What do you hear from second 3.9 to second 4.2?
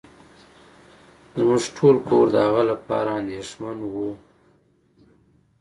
وه.